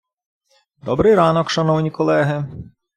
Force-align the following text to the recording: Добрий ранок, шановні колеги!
Добрий 0.83 1.15
ранок, 1.15 1.49
шановні 1.49 1.91
колеги! 1.91 2.45